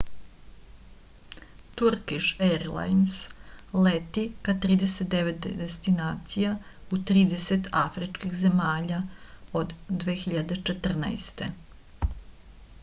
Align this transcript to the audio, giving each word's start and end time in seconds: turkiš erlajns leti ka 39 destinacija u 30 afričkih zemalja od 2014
turkiš 1.81 2.29
erlajns 2.45 3.11
leti 3.87 4.23
ka 4.47 4.55
39 4.63 5.47
destinacija 5.59 6.53
u 6.97 6.99
30 7.11 7.69
afričkih 7.83 8.33
zemalja 8.45 8.99
od 9.63 9.75
2014 10.05 11.43